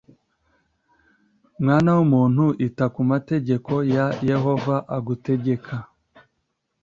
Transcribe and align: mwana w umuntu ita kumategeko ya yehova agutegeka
mwana 1.63 1.89
w 1.97 1.99
umuntu 2.05 2.45
ita 2.67 2.85
kumategeko 2.95 3.73
ya 3.95 4.05
yehova 4.29 4.75
agutegeka 4.97 5.75